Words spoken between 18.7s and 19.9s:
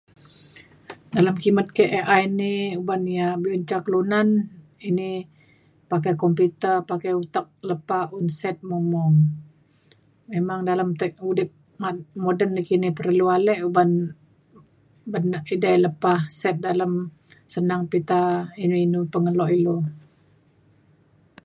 inu pengelo ilu